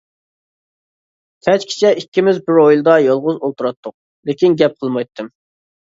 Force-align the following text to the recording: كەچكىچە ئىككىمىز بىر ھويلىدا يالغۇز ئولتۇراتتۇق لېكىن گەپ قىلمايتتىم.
كەچكىچە 1.47 1.91
ئىككىمىز 2.01 2.39
بىر 2.47 2.61
ھويلىدا 2.61 2.95
يالغۇز 3.09 3.39
ئولتۇراتتۇق 3.45 3.95
لېكىن 4.31 4.57
گەپ 4.63 4.79
قىلمايتتىم. 4.83 5.31